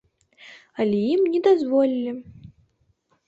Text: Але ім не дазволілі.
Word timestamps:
Але 0.83 1.01
ім 1.15 1.21
не 1.33 1.41
дазволілі. 1.47 2.13